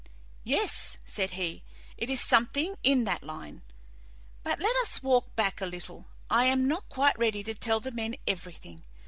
"Yes," 0.43 0.97
said 1.05 1.29
he, 1.37 1.61
"it 1.95 2.09
is 2.09 2.19
something 2.19 2.75
in 2.81 3.03
that 3.03 3.21
line. 3.21 3.61
But 4.41 4.59
let 4.59 4.75
us 4.77 5.03
walk 5.03 5.35
back 5.35 5.61
a 5.61 5.67
little; 5.67 6.07
I 6.27 6.45
am 6.45 6.67
not 6.67 6.89
quite 6.89 7.19
ready 7.19 7.43
to 7.43 7.53
tell 7.53 7.79
the 7.79 7.91
men 7.91 8.15
everything. 8.25 8.81